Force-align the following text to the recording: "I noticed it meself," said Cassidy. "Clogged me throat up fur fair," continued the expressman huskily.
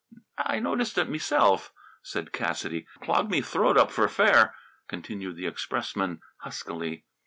"I 0.39 0.57
noticed 0.57 0.97
it 0.97 1.09
meself," 1.11 1.71
said 2.01 2.33
Cassidy. 2.33 2.87
"Clogged 3.01 3.29
me 3.29 3.39
throat 3.39 3.77
up 3.77 3.91
fur 3.91 4.07
fair," 4.07 4.55
continued 4.87 5.35
the 5.35 5.45
expressman 5.45 6.21
huskily. 6.37 7.05